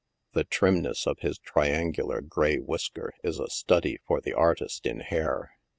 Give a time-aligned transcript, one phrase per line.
[0.33, 5.51] The trimness of his triangular grey whisker is a study for the artist in hair.